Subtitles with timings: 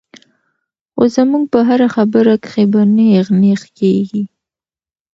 [0.93, 4.23] خو زمونږ پۀ هره خبره کښې به نېغ نېغ کيږي-